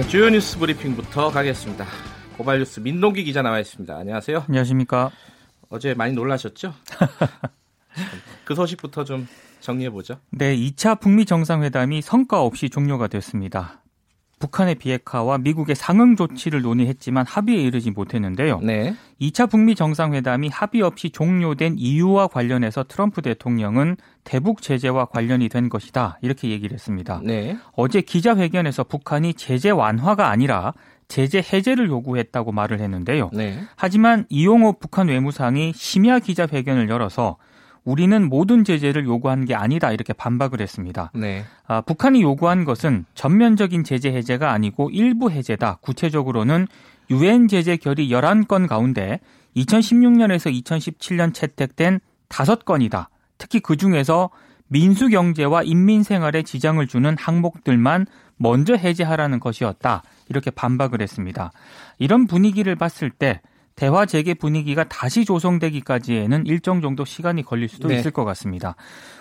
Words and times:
네, 0.00 0.06
주요 0.08 0.30
뉴스 0.30 0.58
브리핑부터 0.58 1.30
가겠습니다. 1.30 1.84
고발 2.38 2.58
뉴스 2.58 2.80
민동기 2.80 3.22
기자 3.22 3.42
나와 3.42 3.60
있습니다. 3.60 3.94
안녕하세요. 3.94 4.44
안녕하십니까. 4.48 5.10
어제 5.68 5.92
많이 5.92 6.14
놀라셨죠? 6.14 6.72
그 8.46 8.54
소식부터 8.54 9.04
좀 9.04 9.28
정리해 9.60 9.90
보죠. 9.90 10.18
네, 10.30 10.56
2차 10.56 10.98
북미 11.00 11.26
정상회담이 11.26 12.00
성과 12.00 12.40
없이 12.40 12.70
종료가 12.70 13.08
됐습니다. 13.08 13.82
북한의 14.40 14.76
비핵화와 14.76 15.38
미국의 15.38 15.76
상응 15.76 16.16
조치를 16.16 16.62
논의했지만 16.62 17.26
합의에 17.26 17.60
이르지 17.62 17.90
못했는데요. 17.92 18.60
네. 18.60 18.96
2차 19.20 19.48
북미 19.48 19.74
정상회담이 19.74 20.48
합의 20.48 20.80
없이 20.82 21.10
종료된 21.10 21.76
이유와 21.76 22.28
관련해서 22.28 22.84
트럼프 22.84 23.22
대통령은 23.22 23.96
대북 24.24 24.62
제재와 24.62 25.04
관련이 25.04 25.50
된 25.50 25.68
것이다. 25.68 26.18
이렇게 26.22 26.48
얘기를 26.50 26.74
했습니다. 26.74 27.20
네. 27.22 27.56
어제 27.76 28.00
기자회견에서 28.00 28.84
북한이 28.84 29.34
제재 29.34 29.70
완화가 29.70 30.30
아니라 30.30 30.72
제재 31.06 31.44
해제를 31.52 31.88
요구했다고 31.88 32.52
말을 32.52 32.80
했는데요. 32.80 33.30
네. 33.34 33.58
하지만 33.76 34.24
이용호 34.30 34.78
북한 34.80 35.08
외무상이 35.08 35.72
심야 35.74 36.18
기자회견을 36.18 36.88
열어서 36.88 37.36
우리는 37.84 38.28
모든 38.28 38.64
제재를 38.64 39.04
요구한 39.04 39.44
게 39.44 39.54
아니다 39.54 39.92
이렇게 39.92 40.12
반박을 40.12 40.60
했습니다. 40.60 41.10
네. 41.14 41.44
아, 41.66 41.80
북한이 41.80 42.22
요구한 42.22 42.64
것은 42.64 43.04
전면적인 43.14 43.84
제재 43.84 44.10
해제가 44.10 44.52
아니고 44.52 44.90
일부 44.90 45.30
해제다. 45.30 45.76
구체적으로는 45.80 46.66
유엔 47.10 47.48
제재 47.48 47.76
결의 47.76 48.10
11건 48.10 48.68
가운데 48.68 49.20
2016년에서 49.56 50.52
2017년 50.62 51.34
채택된 51.34 52.00
5건이다. 52.28 53.06
특히 53.38 53.60
그 53.60 53.76
중에서 53.76 54.30
민수 54.68 55.08
경제와 55.08 55.64
인민 55.64 56.04
생활에 56.04 56.42
지장을 56.42 56.86
주는 56.86 57.16
항목들만 57.18 58.06
먼저 58.36 58.74
해제하라는 58.74 59.40
것이었다. 59.40 60.02
이렇게 60.28 60.50
반박을 60.50 61.02
했습니다. 61.02 61.50
이런 61.98 62.28
분위기를 62.28 62.76
봤을 62.76 63.10
때 63.10 63.40
대화 63.76 64.04
재개 64.06 64.34
분위기가 64.34 64.84
다시 64.84 65.24
조성되기까지에는 65.24 66.46
일정 66.46 66.80
정도 66.80 67.04
시간이 67.04 67.42
걸릴 67.42 67.68
수도 67.68 67.88
네. 67.88 67.96
있을 67.96 68.10
것 68.10 68.24
같습니다. 68.24 68.76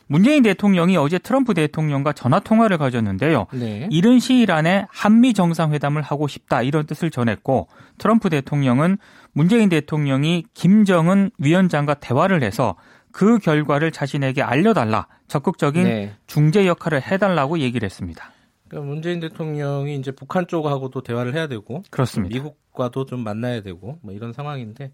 문재인 0.07 0.43
대통령이 0.43 0.97
어제 0.97 1.19
트럼프 1.19 1.53
대통령과 1.53 2.13
전화 2.13 2.39
통화를 2.39 2.77
가졌는데요. 2.77 3.45
네. 3.53 3.87
이른 3.91 4.19
시일 4.19 4.51
안에 4.51 4.85
한미 4.89 5.33
정상회담을 5.33 6.01
하고 6.01 6.27
싶다 6.27 6.61
이런 6.61 6.85
뜻을 6.85 7.11
전했고 7.11 7.67
트럼프 7.97 8.29
대통령은 8.29 8.97
문재인 9.33 9.69
대통령이 9.69 10.45
김정은 10.53 11.29
위원장과 11.37 11.95
대화를 11.95 12.43
해서 12.43 12.75
그 13.11 13.37
결과를 13.37 13.91
자신에게 13.91 14.41
알려달라 14.41 15.07
적극적인 15.27 15.83
네. 15.83 16.15
중재 16.27 16.65
역할을 16.67 17.01
해달라고 17.01 17.59
얘기를 17.59 17.85
했습니다. 17.85 18.31
그러니까 18.69 18.89
문재인 18.89 19.19
대통령이 19.19 19.95
이제 19.97 20.11
북한 20.11 20.47
쪽하고도 20.47 21.01
대화를 21.01 21.33
해야 21.33 21.47
되고 21.47 21.83
그렇습니다. 21.89 22.33
미국과도 22.33 23.05
좀 23.05 23.23
만나야 23.23 23.61
되고 23.61 23.99
뭐 24.01 24.13
이런 24.13 24.31
상황인데 24.31 24.93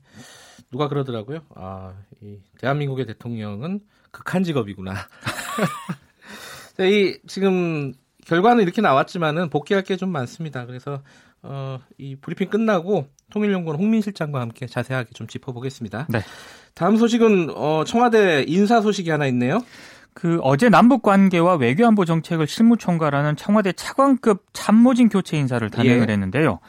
누가 0.72 0.88
그러더라고요. 0.88 1.42
아, 1.56 1.94
이 2.22 2.38
대한민국의 2.60 3.06
대통령은 3.06 3.82
극한 4.12 4.44
직업이구나. 4.44 4.94
이 6.80 7.18
지금 7.28 7.94
결과는 8.26 8.64
이렇게 8.64 8.82
나왔지만은 8.82 9.50
복귀할 9.50 9.84
게 9.84 9.98
좀 9.98 10.10
많습니다. 10.10 10.66
그래서 10.66 11.02
어, 11.44 11.80
이 11.98 12.16
브리핑 12.16 12.50
끝나고 12.50 13.08
통일연구원 13.32 13.80
홍민 13.80 14.02
실장과 14.02 14.42
함께 14.42 14.66
자세하게 14.66 15.12
좀 15.14 15.28
짚어보겠습니다. 15.28 16.08
네. 16.10 16.20
다음 16.74 16.98
소식은 16.98 17.52
어, 17.56 17.84
청와대 17.86 18.44
인사 18.48 18.82
소식이 18.82 19.10
하나 19.10 19.28
있네요. 19.28 19.60
그 20.16 20.40
어제 20.42 20.70
남북 20.70 21.04
관계와 21.04 21.56
외교 21.56 21.86
안보 21.86 22.06
정책을 22.06 22.48
실무총괄하는 22.48 23.36
청와대 23.36 23.74
차관급 23.74 24.46
참모진 24.54 25.10
교체 25.10 25.38
인사를 25.38 25.70
단행을 25.70 26.08
예. 26.08 26.14
했는데요. 26.14 26.60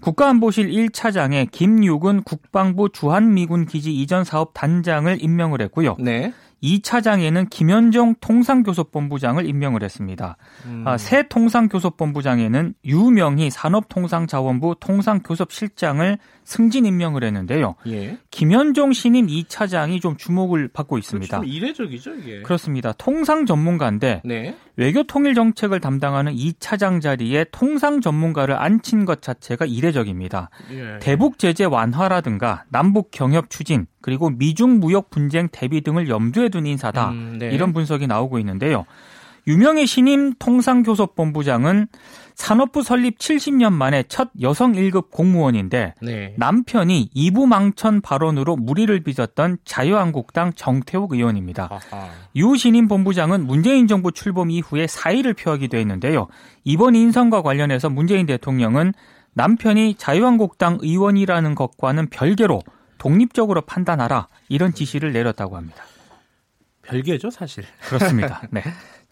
국가안보실 0.00 0.70
1차장에 0.70 1.50
김유근 1.50 2.22
국방부 2.22 2.88
주한미군 2.88 3.66
기지 3.66 3.94
이전 3.94 4.24
사업 4.24 4.52
단장을 4.54 5.22
임명을 5.22 5.60
했고요. 5.60 5.96
네. 6.00 6.32
2차장에는 6.62 7.50
김현정 7.50 8.14
통상교섭본부장을 8.20 9.46
임명을 9.46 9.82
했습니다. 9.82 10.36
음. 10.66 10.84
아, 10.86 10.96
새 10.96 11.28
통상교섭본부장에는 11.28 12.74
유명희 12.84 13.50
산업통상자원부 13.50 14.76
통상교섭실장을 14.80 16.18
승진 16.44 16.84
임명을 16.86 17.24
했는데요. 17.24 17.74
예. 17.86 18.18
김현종 18.30 18.92
신임 18.92 19.26
2차장이 19.26 20.00
좀 20.00 20.16
주목을 20.16 20.68
받고 20.68 20.98
있습니다. 20.98 21.38
좀 21.38 21.46
이례적이죠, 21.46 22.14
이게. 22.16 22.42
그렇습니다. 22.42 22.92
통상 22.92 23.46
전문가인데 23.46 24.22
네. 24.24 24.54
외교 24.76 25.04
통일 25.04 25.34
정책을 25.34 25.80
담당하는 25.80 26.34
2차장 26.34 27.00
자리에 27.00 27.46
통상 27.50 28.00
전문가를 28.00 28.56
앉힌 28.56 29.04
것 29.04 29.22
자체가 29.22 29.64
이례적입니다. 29.64 30.50
예. 30.72 30.98
대북 31.00 31.38
제재 31.38 31.64
완화라든가 31.64 32.64
남북 32.68 33.10
경협 33.10 33.48
추진 33.48 33.86
그리고 34.00 34.28
미중 34.28 34.80
무역 34.80 35.08
분쟁 35.08 35.48
대비 35.50 35.80
등을 35.80 36.10
염두에 36.10 36.43
둔 36.48 36.66
인사다. 36.66 37.10
음, 37.10 37.36
네. 37.38 37.50
이런 37.50 37.72
분석이 37.72 38.06
나오고 38.06 38.38
있는데요. 38.38 38.84
유명의 39.46 39.86
신임 39.86 40.32
통상교섭본부장은 40.38 41.88
산업부 42.34 42.82
설립 42.82 43.18
70년 43.18 43.72
만에 43.72 44.02
첫 44.08 44.30
여성 44.40 44.72
1급 44.72 45.10
공무원인데 45.10 45.94
네. 46.02 46.34
남편이 46.36 47.10
이부망천 47.14 48.00
발언으로 48.00 48.56
무리를 48.56 48.98
빚었던 49.00 49.58
자유한국당 49.64 50.52
정태욱 50.54 51.12
의원입니다. 51.12 51.68
아하. 51.70 52.08
유 52.34 52.56
신임 52.56 52.88
본부장은 52.88 53.46
문재인 53.46 53.86
정부 53.86 54.10
출범 54.10 54.50
이후에 54.50 54.86
사의를 54.86 55.34
표하기도 55.34 55.76
했는데요. 55.76 56.26
이번 56.64 56.96
인선과 56.96 57.42
관련해서 57.42 57.88
문재인 57.88 58.26
대통령은 58.26 58.92
남편이 59.34 59.94
자유한국당 59.96 60.78
의원이라는 60.80 61.54
것과는 61.54 62.08
별개로 62.08 62.62
독립적으로 62.98 63.60
판단하라 63.60 64.28
이런 64.48 64.72
지시를 64.72 65.12
내렸다고 65.12 65.56
합니다. 65.56 65.84
별개죠, 66.86 67.30
사실. 67.30 67.64
그렇습니다. 67.88 68.42
네. 68.50 68.62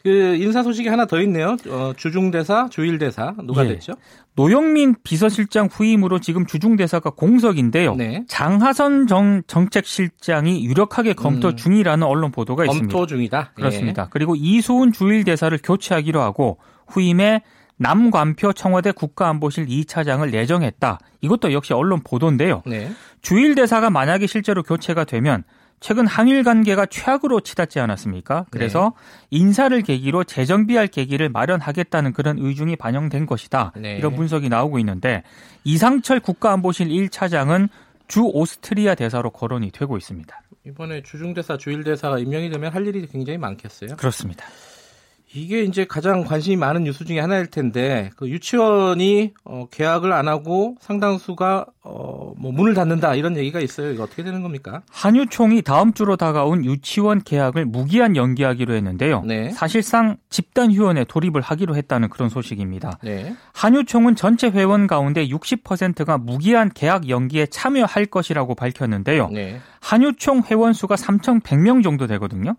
그 0.03 0.35
인사 0.37 0.65
소식이 0.65 0.89
하나 0.89 1.07
더 1.07 1.21
있네요. 1.23 1.57
어, 1.69 1.93
주중대사, 1.97 2.69
주일대사 2.71 3.35
누가 3.45 3.65
예. 3.65 3.69
됐죠? 3.69 3.93
노영민 4.35 4.97
비서실장 5.05 5.69
후임으로 5.71 6.19
지금 6.19 6.45
주중대사가 6.45 7.11
공석인데요. 7.11 7.95
네. 7.95 8.25
장하선 8.27 9.07
정, 9.07 9.43
정책실장이 9.47 10.65
유력하게 10.65 11.13
검토 11.13 11.49
음. 11.49 11.57
중이라는 11.57 12.05
언론 12.05 12.33
보도가 12.33 12.65
검토 12.65 12.73
있습니다. 12.73 12.93
검토 12.93 13.07
중이다. 13.07 13.53
그렇습니다. 13.55 14.03
예. 14.03 14.07
그리고 14.11 14.35
이수훈 14.35 14.93
주일대사를 14.93 15.57
교체하기로 15.63 16.21
하고 16.21 16.59
후임에 16.89 17.43
남관표 17.77 18.53
청와대 18.55 18.93
국가안보실 18.93 19.67
2차장을 19.67 20.29
내정했다. 20.31 20.99
이것도 21.21 21.53
역시 21.53 21.73
언론 21.75 22.01
보도인데요. 22.03 22.63
네. 22.67 22.91
주일대사가 23.23 23.91
만약에 23.91 24.27
실제로 24.27 24.63
교체가 24.63 25.05
되면 25.05 25.45
최근 25.83 26.07
한일 26.07 26.45
관계가 26.45 26.87
최악으로 26.87 27.41
치닫지 27.41 27.81
않았습니까? 27.81 28.47
그래서 28.51 28.95
네. 29.31 29.39
인사를 29.39 29.83
계기로 29.83 30.25
재정비할 30.25 30.87
계기를 30.87 31.29
마련하겠다는 31.29 32.13
그런 32.13 32.39
의중이 32.39 32.77
반영된 32.77 33.27
것이다. 33.27 33.73
네. 33.77 33.97
이런 33.97 34.15
분석이 34.15 34.49
나오고 34.49 34.79
있는데 34.79 35.25
이상철 35.65 36.21
국가안보실 36.21 36.89
1차장은 36.89 37.69
주 38.07 38.23
오스트리아 38.33 38.95
대사로 38.95 39.31
거론이 39.31 39.73
되고 39.73 39.97
있습니다. 39.97 40.41
이번에 40.67 41.03
주중대사, 41.03 41.57
주일대사가 41.57 42.21
임명이 42.21 42.51
되면 42.51 42.73
할 42.73 42.87
일이 42.87 43.05
굉장히 43.07 43.39
많겠어요? 43.39 43.97
그렇습니다. 43.97 44.47
이게 45.35 45.63
이제 45.63 45.85
가장 45.85 46.25
관심이 46.25 46.57
많은 46.57 46.85
뉴스 46.85 47.05
중에 47.05 47.19
하나일 47.19 47.47
텐데 47.47 48.11
그 48.17 48.29
유치원이 48.29 49.33
어, 49.45 49.67
계약을 49.71 50.13
안 50.13 50.29
하고 50.29 50.77
상당수가 50.81 51.67
어, 51.85 52.33
뭐 52.37 52.53
문을 52.53 52.75
닫는다 52.75 53.15
이런 53.15 53.37
얘기가 53.37 53.61
있어요. 53.61 53.93
이거 53.93 54.05
어떻게 54.05 54.23
되는 54.23 54.43
겁니까? 54.43 54.83
한유총이 54.91 55.63
다음 55.63 55.95
주로 55.95 56.17
다가온 56.17 56.65
유치원 56.65 57.23
계약을 57.23 57.65
무기한 57.65 58.15
연기하기로 58.15 58.75
했는데요. 58.75 59.23
네. 59.27 59.51
사실상 59.51 60.17
집단 60.29 60.71
휴원에 60.71 61.05
돌입을 61.05 61.41
하기로 61.41 61.77
했다는 61.77 62.11
그런 62.11 62.29
소식입니다. 62.29 62.99
네. 63.03 63.35
한유총은 63.55 64.17
전체 64.17 64.49
회원 64.49 64.87
가운데 64.87 65.27
60%가 65.27 66.19
무기한 66.19 66.71
계약 66.73 67.09
연기에 67.09 67.47
참여할 67.47 68.07
것이라고 68.07 68.55
밝혔는데요. 68.55 69.29
네. 69.33 69.61
한유총 69.81 70.43
회원 70.51 70.73
수가 70.73 70.95
3,100명 70.95 71.83
정도 71.83 72.07
되거든요. 72.07 72.55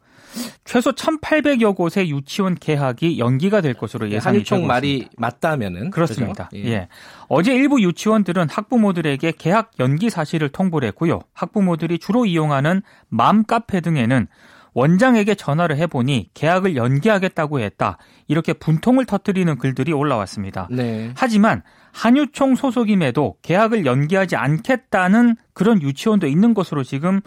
최소 0.65 0.91
1,800여 0.91 1.75
곳의 1.75 2.09
유치원 2.09 2.55
개학이 2.55 3.19
연기가 3.19 3.61
될 3.61 3.73
것으로 3.73 4.07
네, 4.07 4.15
예상이 4.15 4.37
되고 4.37 4.41
있습니다. 4.43 4.67
말이 4.67 5.07
맞다면은 5.17 5.91
그렇습니다. 5.91 6.49
예. 6.55 6.65
예. 6.65 6.87
어제 7.27 7.53
일부 7.53 7.81
유치원들은 7.81 8.49
학부모들에게 8.49 9.33
개학 9.37 9.71
연기 9.79 10.09
사실을 10.09 10.49
통보를 10.49 10.87
했고요. 10.89 11.19
학부모들이 11.33 11.99
주로 11.99 12.25
이용하는 12.25 12.81
맘 13.09 13.43
카페 13.43 13.81
등에는 13.81 14.27
원장에게 14.73 15.35
전화를 15.35 15.77
해보니 15.77 16.29
계약을 16.33 16.75
연기하겠다고 16.75 17.59
했다. 17.59 17.97
이렇게 18.27 18.53
분통을 18.53 19.05
터뜨리는 19.05 19.55
글들이 19.57 19.93
올라왔습니다. 19.93 20.67
네. 20.71 21.11
하지만 21.15 21.61
한유총 21.91 22.55
소속임에도 22.55 23.35
계약을 23.43 23.85
연기하지 23.85 24.35
않겠다는 24.35 25.35
그런 25.53 25.81
유치원도 25.81 26.27
있는 26.27 26.53
것으로 26.53 26.83
지금 26.83 27.21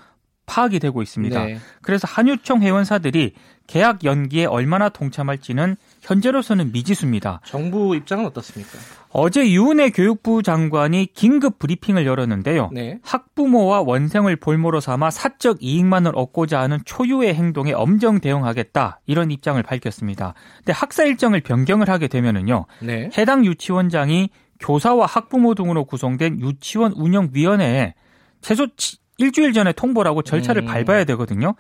파악이 0.47 0.79
되고 0.79 1.03
있습니다. 1.03 1.45
네. 1.45 1.59
그래서 1.83 2.07
한유총 2.09 2.63
회원사들이 2.63 3.35
계약 3.67 4.05
연기에 4.05 4.45
얼마나 4.45 4.89
동참할지는 4.89 5.77
현재로서는 6.01 6.73
미지수입니다. 6.73 7.41
정부 7.45 7.97
입장은 7.97 8.27
어떻습니까? 8.27 8.79
어제 9.11 9.51
유은혜 9.51 9.91
교육부 9.91 10.43
장관이 10.43 11.09
긴급 11.15 11.59
브리핑을 11.59 12.07
열었는데요. 12.07 12.71
네. 12.73 12.99
학부모와 13.03 13.81
원생을 13.83 14.37
볼모로 14.37 14.81
삼아 14.81 15.11
사적 15.11 15.63
이익만을 15.63 16.13
얻고자 16.15 16.61
하는 16.61 16.79
초유의 16.85 17.35
행동에 17.35 17.73
엄정 17.73 18.21
대응하겠다 18.21 19.01
이런 19.07 19.31
입장을 19.31 19.61
밝혔습니다. 19.63 20.35
근데 20.59 20.73
학사 20.73 21.05
일정을 21.05 21.41
변경을 21.41 21.89
하게 21.89 22.09
되면은요. 22.09 22.67
네. 22.81 23.11
해당 23.19 23.45
유치원장이 23.45 24.31
교사와 24.61 25.07
학부모 25.07 25.55
등으로 25.55 25.85
구성된 25.85 26.41
유치원 26.41 26.93
운영위원회에 26.93 27.95
최소 28.43 28.69
일주일 29.19 29.53
전에 29.53 29.73
통보를 29.73 30.09
하고 30.09 30.23
절차를 30.23 30.63
음. 30.63 30.67
밟아야 30.67 31.05
되거든요. 31.05 31.55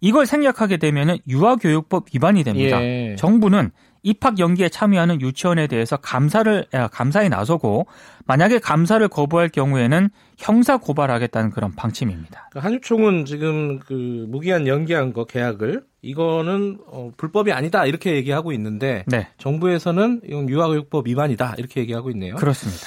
이걸 0.00 0.26
생략하게 0.26 0.78
되면 0.78 1.18
유아교육법 1.28 2.06
위반이 2.12 2.42
됩니다. 2.42 2.82
예. 2.82 3.14
정부는 3.16 3.70
입학 4.02 4.40
연기에 4.40 4.68
참여하는 4.68 5.20
유치원에 5.20 5.68
대해서 5.68 5.96
감사를 5.96 6.66
아, 6.72 6.88
감사에 6.88 7.28
나서고 7.28 7.86
만약에 8.26 8.58
감사를 8.58 9.06
거부할 9.06 9.48
경우에는 9.48 10.10
형사 10.38 10.76
고발하겠다는 10.76 11.50
그런 11.50 11.72
방침입니다. 11.76 12.48
그 12.50 12.58
한유총은 12.58 13.26
지금 13.26 13.78
그 13.78 14.26
무기한 14.28 14.66
연기한 14.66 15.12
거 15.12 15.24
계약을 15.24 15.84
이거는 16.02 16.78
어, 16.88 17.12
불법이 17.16 17.52
아니다 17.52 17.86
이렇게 17.86 18.16
얘기하고 18.16 18.52
있는데 18.52 19.04
네. 19.06 19.28
정부에서는 19.38 20.22
이건 20.24 20.48
유아교육법 20.48 21.06
위반이다 21.06 21.54
이렇게 21.58 21.80
얘기하고 21.80 22.10
있네요. 22.10 22.34
그렇습니다. 22.34 22.84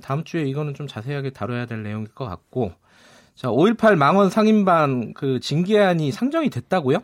다음 0.00 0.24
주에 0.24 0.44
이거는 0.44 0.72
좀 0.72 0.86
자세하게 0.86 1.30
다뤄야 1.30 1.66
될 1.66 1.82
내용일 1.82 2.08
것 2.08 2.24
같고 2.24 2.72
자, 3.34 3.48
5.18 3.48 3.96
망원 3.96 4.30
상임반 4.30 5.14
그 5.14 5.40
징계안이 5.40 6.12
상정이 6.12 6.50
됐다고요? 6.50 6.98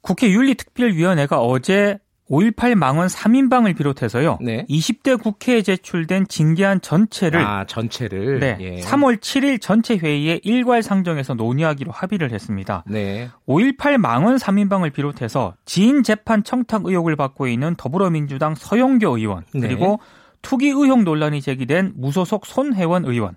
국회 0.00 0.30
윤리특별위원회가 0.30 1.40
어제 1.40 1.98
5.18 2.30 2.74
망원 2.74 3.06
3인방을 3.06 3.76
비롯해서요. 3.76 4.38
네. 4.40 4.66
20대 4.68 5.20
국회에 5.20 5.62
제출된 5.62 6.26
징계안 6.26 6.80
전체를 6.80 7.40
아, 7.40 7.64
전체를 7.66 8.40
네. 8.40 8.56
예. 8.60 8.80
3월 8.80 9.18
7일 9.18 9.60
전체 9.60 9.96
회의에 9.96 10.40
일괄 10.42 10.82
상정해서 10.82 11.34
논의하기로 11.34 11.92
합의를 11.92 12.32
했습니다. 12.32 12.84
네. 12.88 13.30
5.18 13.46 13.98
망원 13.98 14.36
3인방을 14.36 14.92
비롯해서 14.92 15.54
지인 15.64 16.02
재판 16.02 16.42
청탁 16.42 16.86
의혹을 16.86 17.14
받고 17.14 17.46
있는 17.46 17.76
더불어민주당 17.76 18.54
서영교 18.56 19.18
의원 19.18 19.44
네. 19.54 19.60
그리고 19.60 20.00
투기 20.42 20.68
의혹 20.68 21.02
논란이 21.04 21.40
제기된 21.42 21.92
무소속 21.96 22.46
손혜원 22.46 23.04
의원 23.04 23.36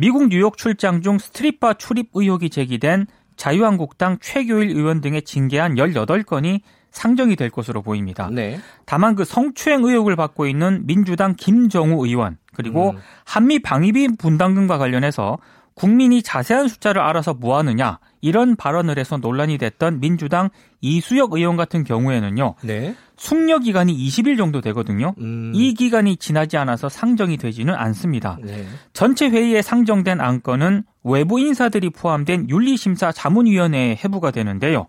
미국 0.00 0.28
뉴욕 0.28 0.56
출장 0.56 1.02
중 1.02 1.18
스트릿바 1.18 1.74
출입 1.74 2.08
의혹이 2.14 2.48
제기된 2.48 3.06
자유한국당 3.36 4.16
최교일 4.22 4.70
의원 4.70 5.02
등의 5.02 5.22
징계한 5.22 5.74
18건이 5.74 6.62
상정이 6.90 7.36
될 7.36 7.50
것으로 7.50 7.82
보입니다. 7.82 8.30
네. 8.32 8.58
다만 8.86 9.14
그 9.14 9.26
성추행 9.26 9.84
의혹을 9.84 10.16
받고 10.16 10.46
있는 10.46 10.86
민주당 10.86 11.34
김정우 11.36 12.06
의원 12.06 12.38
그리고 12.54 12.92
음. 12.92 12.98
한미 13.26 13.58
방위비 13.58 14.16
분담금과 14.16 14.78
관련해서 14.78 15.36
국민이 15.74 16.22
자세한 16.22 16.68
숫자를 16.68 17.02
알아서 17.02 17.34
뭐하느냐 17.34 17.98
이런 18.20 18.56
발언을 18.56 18.98
해서 18.98 19.16
논란이 19.16 19.58
됐던 19.58 20.00
민주당 20.00 20.50
이수혁 20.80 21.32
의원 21.32 21.56
같은 21.56 21.84
경우에는요. 21.84 22.54
네. 22.62 22.94
숙려 23.16 23.58
기간이 23.58 23.94
20일 23.94 24.36
정도 24.36 24.60
되거든요. 24.60 25.14
음. 25.18 25.52
이 25.54 25.74
기간이 25.74 26.16
지나지 26.16 26.56
않아서 26.56 26.88
상정이 26.88 27.36
되지는 27.36 27.74
않습니다. 27.74 28.38
네. 28.42 28.66
전체 28.92 29.28
회의에 29.28 29.62
상정된 29.62 30.20
안건은 30.20 30.84
외부 31.04 31.38
인사들이 31.38 31.90
포함된 31.90 32.48
윤리심사 32.48 33.12
자문위원회에 33.12 33.98
해부가 34.02 34.30
되는데요. 34.30 34.86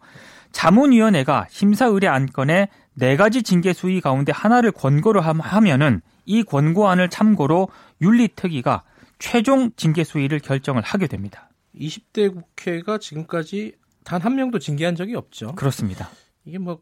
자문위원회가 0.52 1.48
심사 1.50 1.86
의뢰 1.86 2.08
안건에 2.08 2.68
네 2.94 3.16
가지 3.16 3.44
징계 3.44 3.74
수위 3.74 4.02
가운데 4.02 4.32
하나를 4.32 4.72
권고를 4.72 5.22
하면은 5.22 6.02
이 6.26 6.44
권고안을 6.44 7.10
참고로 7.10 7.70
윤리특위가 8.02 8.84
최종 9.20 9.72
징계 9.76 10.04
수위를 10.04 10.40
결정을 10.40 10.82
하게 10.82 11.08
됩니다. 11.08 11.51
20대 11.76 12.34
국회가 12.34 12.98
지금까지 12.98 13.74
단 14.04 14.22
한 14.22 14.36
명도 14.36 14.58
징계한 14.60 14.96
적이 14.96 15.16
없죠. 15.16 15.54
그렇습니다. 15.56 16.10
이게 16.46 16.58
뭐 16.58 16.80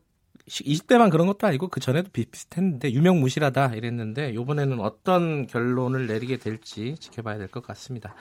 20대만 0.48 1.12
그런 1.12 1.28
것도 1.28 1.46
아니고 1.48 1.68
그 1.68 1.80
전에도 1.80 2.10
비슷했는데 2.12 2.92
유명무실하다 2.94 3.76
이랬는데 3.76 4.32
이번에는 4.32 4.80
어떤 4.80 5.46
결론을 5.48 6.08
내리게 6.08 6.38
될지 6.38 6.96
지켜봐야 7.00 7.38
될 7.38 7.48
것 7.50 7.62
같습니다. 7.68 8.16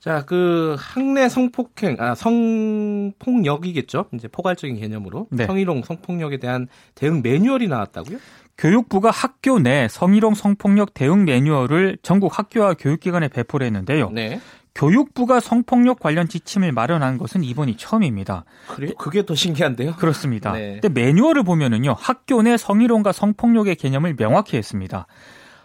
자, 0.00 0.24
그 0.26 0.76
학내 0.78 1.30
성폭행, 1.30 1.96
아 1.98 2.14
성폭력이겠죠. 2.14 4.06
이제 4.12 4.28
포괄적인 4.28 4.76
개념으로 4.78 5.28
네. 5.30 5.46
성희롱 5.46 5.82
성폭력에 5.84 6.36
대한 6.38 6.68
대응 6.94 7.22
매뉴얼이 7.22 7.68
나왔다고요? 7.68 8.18
교육부가 8.58 9.10
학교 9.10 9.58
내 9.58 9.88
성희롱 9.88 10.34
성폭력 10.34 10.92
대응 10.94 11.24
매뉴얼을 11.24 11.98
전국 12.02 12.38
학교와 12.38 12.74
교육기관에 12.74 13.28
배포를 13.28 13.66
했는데요. 13.66 14.10
네. 14.10 14.40
교육부가 14.74 15.40
성폭력 15.40 16.00
관련 16.00 16.28
지침을 16.28 16.72
마련한 16.72 17.18
것은 17.18 17.44
이번이 17.44 17.76
처음입니다. 17.76 18.44
그래요? 18.68 18.92
그게 18.98 19.24
더 19.24 19.34
신기한데요? 19.34 19.94
그렇습니다. 19.96 20.52
네. 20.52 20.80
근데 20.80 20.88
매뉴얼을 20.88 21.44
보면은요, 21.44 21.94
학교 21.98 22.42
내 22.42 22.56
성희롱과 22.56 23.12
성폭력의 23.12 23.76
개념을 23.76 24.16
명확히 24.16 24.56
했습니다. 24.56 25.06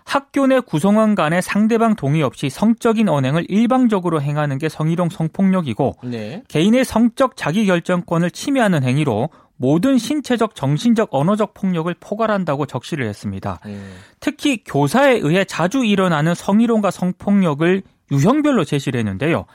학교 0.06 0.48
내 0.48 0.60
구성원 0.60 1.14
간의 1.14 1.42
상대방 1.42 1.96
동의 1.96 2.24
없이 2.24 2.50
성적인 2.50 3.10
언행을 3.10 3.46
일방적으로 3.48 4.22
행하는 4.22 4.58
게 4.58 4.68
성희롱 4.68 5.10
성폭력이고 5.10 5.98
네. 6.06 6.44
개인의 6.48 6.84
성적 6.84 7.36
자기결정권을 7.36 8.32
침해하는 8.32 8.84
행위로 8.84 9.30
모든 9.56 9.98
신체적, 9.98 10.56
정신적, 10.56 11.10
언어적 11.12 11.54
폭력을 11.54 11.94
포괄한다고 12.00 12.66
적시를 12.66 13.06
했습니다. 13.08 13.60
음. 13.66 13.98
특히 14.20 14.64
교사에 14.64 15.18
의해 15.18 15.44
자주 15.44 15.84
일어나는 15.84 16.34
성희롱과 16.34 16.92
성폭력을 16.92 17.84
유형별로 18.12 18.64
제시를 18.66 19.00
했는데요. 19.00 19.46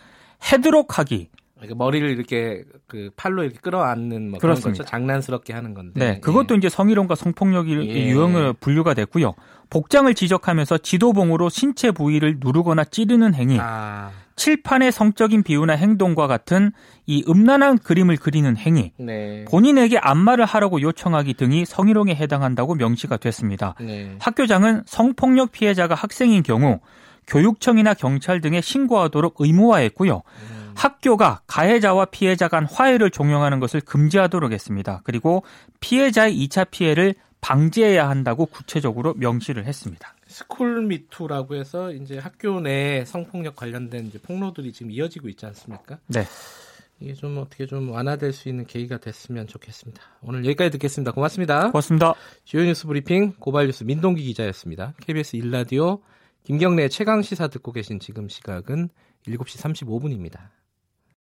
헤드록하기. 0.53 1.31
머리를 1.77 2.09
이렇게 2.11 2.63
그 2.87 3.11
팔로 3.17 3.43
이렇게 3.43 3.59
끌어안는 3.61 4.31
뭐 4.31 4.39
그런 4.39 4.61
거죠. 4.61 4.85
장난스럽게 4.85 5.53
하는 5.53 5.73
건데. 5.73 5.93
네, 5.99 6.21
그것도 6.21 6.55
예. 6.55 6.59
이제 6.59 6.69
성희롱과 6.69 7.15
성폭력이 7.15 7.89
예. 7.89 8.11
유형으로 8.11 8.55
분류가 8.61 8.93
됐고요. 8.93 9.35
복장을 9.71 10.13
지적하면서 10.13 10.79
지도봉으로 10.79 11.49
신체 11.49 11.91
부위를 11.91 12.37
누르거나 12.41 12.85
찌르는 12.85 13.35
행위. 13.35 13.59
아. 13.61 14.11
칠판의 14.37 14.93
성적인 14.93 15.45
비유나 15.45 15.75
행동과 15.75 16.27
같은 16.27 16.73
이 17.07 17.25
음란한 17.29 17.79
그림을 17.79 18.17
그리는 18.17 18.57
행위, 18.57 18.93
네. 18.99 19.45
본인에게 19.49 19.99
안마를 19.99 20.45
하라고 20.45 20.81
요청하기 20.81 21.35
등이 21.35 21.65
성희롱에 21.65 22.17
해당한다고 22.17 22.75
명시가 22.75 23.17
됐습니다. 23.19 23.75
네. 23.81 24.17
학교장은 24.19 24.83
성폭력 24.87 25.53
피해자가 25.53 25.95
학생인 25.95 26.43
경우 26.43 26.81
교육청이나 27.27 27.95
경찰 27.95 28.41
등에 28.41 28.61
신고하도록 28.61 29.35
의무화했고요. 29.39 30.17
음. 30.17 30.73
학교가 30.75 31.43
가해자와 31.47 32.07
피해자 32.07 32.49
간 32.49 32.67
화해를 32.67 33.11
종용하는 33.11 33.61
것을 33.61 33.81
금지하도록 33.81 34.53
했습니다. 34.53 35.01
그리고 35.05 35.45
피해자의 35.81 36.37
2차 36.47 36.71
피해를 36.71 37.15
방지해야 37.41 38.09
한다고 38.09 38.47
구체적으로 38.47 39.15
명시를 39.15 39.67
했습니다. 39.67 40.15
스쿨 40.27 40.83
미투라고 40.87 41.55
해서 41.55 41.93
이제 41.93 42.19
학교 42.19 42.59
내 42.61 43.05
성폭력 43.05 43.55
관련된 43.55 44.07
이제 44.07 44.19
폭로들이 44.19 44.73
지금 44.73 44.91
이어지고 44.91 45.29
있지 45.29 45.45
않습니까? 45.47 45.99
네. 46.07 46.25
이게 47.01 47.13
좀 47.13 47.37
어떻게 47.39 47.67
좀 47.67 47.91
완화될 47.91 48.33
수 48.33 48.49
있는 48.49 48.67
계기가 48.67 48.99
됐으면 48.99 49.47
좋겠습니다. 49.47 50.01
오늘 50.23 50.45
여기까지 50.47 50.71
듣겠습니다. 50.71 51.13
고맙습니다. 51.13 51.71
고맙습니다. 51.71 52.15
주요 52.45 52.65
뉴스 52.65 52.87
브리핑 52.87 53.35
고발 53.39 53.67
뉴스 53.67 53.85
민동기 53.85 54.23
기자였습니다. 54.23 54.95
KBS 55.03 55.37
1라디오 55.37 56.01
김경래 56.45 56.89
최강 56.89 57.23
시사 57.23 57.49
듣고 57.49 57.73
계신 57.73 57.99
지금 57.99 58.29
시각은 58.29 58.91
7시 59.27 59.87
35분입니다. 59.87 60.51